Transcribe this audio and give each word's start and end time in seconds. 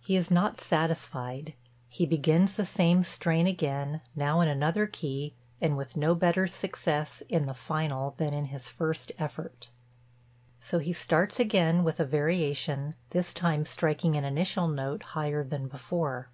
He 0.00 0.16
is 0.16 0.32
not 0.32 0.60
satisfied; 0.60 1.54
he 1.88 2.04
begins 2.06 2.54
the 2.54 2.66
same 2.66 3.04
strain 3.04 3.46
again, 3.46 4.00
now 4.16 4.40
in 4.40 4.48
another 4.48 4.88
key, 4.88 5.36
and 5.60 5.76
with 5.76 5.96
no 5.96 6.16
better 6.16 6.48
success 6.48 7.22
in 7.28 7.46
the 7.46 7.54
final 7.54 8.16
than 8.16 8.34
in 8.34 8.46
his 8.46 8.68
first 8.68 9.12
effort. 9.16 9.70
So 10.58 10.80
he 10.80 10.92
starts 10.92 11.38
again 11.38 11.84
with 11.84 12.00
a 12.00 12.04
variation, 12.04 12.96
this 13.10 13.32
time 13.32 13.64
striking 13.64 14.16
an 14.16 14.24
initial 14.24 14.66
note 14.66 15.04
higher 15.14 15.44
than 15.44 15.68
before. 15.68 16.30